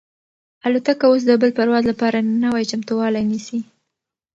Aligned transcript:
الوتکه 0.65 1.05
اوس 1.09 1.21
د 1.27 1.31
بل 1.41 1.51
پرواز 1.57 1.83
لپاره 1.91 2.19
نوی 2.43 2.63
چمتووالی 2.71 3.23
نیسي. 3.31 3.59